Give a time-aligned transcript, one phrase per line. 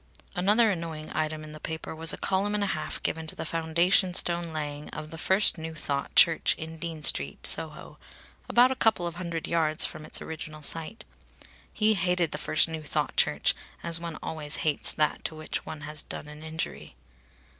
[0.35, 3.45] Another annoying item in the paper was a column and a half given to the
[3.45, 7.99] foundation stone laying of the First New Thought Church, in Dean Street, Soho
[8.49, 11.05] about a couple of hundred yards from its original site.
[11.71, 13.53] He hated the First New Thought Church
[13.83, 16.95] as one always hates that to which one has done an injury.